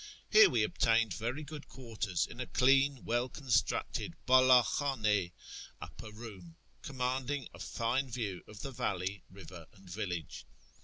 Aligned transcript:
Here 0.31 0.49
we 0.49 0.63
obtained 0.63 1.13
very 1.13 1.43
good 1.43 1.67
quarters 1.67 2.25
in 2.25 2.39
a 2.39 2.47
clean, 2.47 3.05
well 3.05 3.29
constructed 3.29 4.15
hdld 4.27 4.63
khdn6 4.65 5.29
(upper 5.79 6.11
room), 6.11 6.55
commanding 6.81 7.47
a 7.53 7.59
fine 7.59 8.09
view 8.09 8.41
of 8.47 8.63
the 8.63 8.71
valley, 8.71 9.21
river, 9.29 9.67
and 9.73 9.87
village. 9.87 10.47